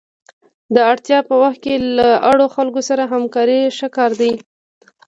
د 0.75 0.75
اړتیا 0.91 1.19
په 1.29 1.33
وخت 1.41 1.59
کې 1.65 1.75
له 1.97 2.07
اړو 2.31 2.45
خلکو 2.55 2.81
سره 2.89 3.03
همکاري 3.13 3.59
ښه 3.77 3.87
کار 3.97 4.11
دی. 4.21 4.33